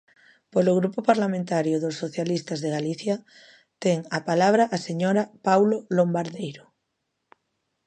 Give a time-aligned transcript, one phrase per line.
[0.53, 3.15] Polo Grupo Parlamentario dos Socialistas de Galicia,
[3.83, 6.63] ten a palabra a señora Paulo Lombardeiro.